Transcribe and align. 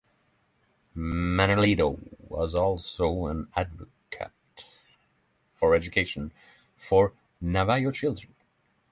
Manuelito 0.97 1.95
was 2.27 2.55
also 2.55 3.27
an 3.27 3.49
advocate 3.55 4.31
for 5.51 5.75
education 5.75 6.31
for 6.75 7.13
Navajo 7.39 7.91
children. 7.91 8.33